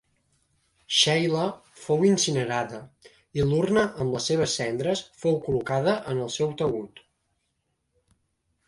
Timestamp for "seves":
4.33-4.57